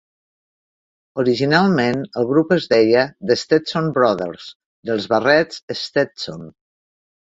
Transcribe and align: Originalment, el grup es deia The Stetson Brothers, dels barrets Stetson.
Originalment, 1.23 1.99
el 2.21 2.25
grup 2.31 2.55
es 2.57 2.65
deia 2.73 3.03
The 3.33 3.37
Stetson 3.43 3.91
Brothers, 3.99 4.49
dels 4.91 5.07
barrets 5.13 5.65
Stetson. 5.83 6.53